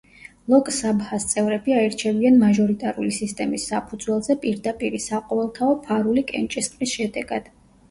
ლოკ-საბჰას 0.51 1.27
წევრები 1.33 1.75
აირჩევიან 1.81 2.39
მაჟორიტარული 2.45 3.13
სისტემის 3.19 3.67
საფუძველზე 3.73 4.39
პირდაპირი, 4.47 5.05
საყოველთაო, 5.11 5.79
ფარული 5.87 6.27
კენჭისყრის 6.35 6.99
შედეგად. 6.99 7.57